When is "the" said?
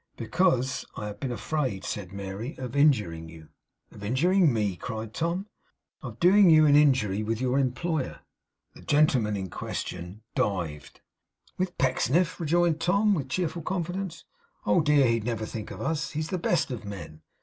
8.73-8.81, 16.29-16.39